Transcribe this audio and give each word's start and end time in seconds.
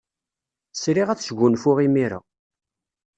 Sriɣ 0.73 1.07
ad 1.09 1.19
sgunfuɣ 1.21 1.77
imir-a. 1.85 2.19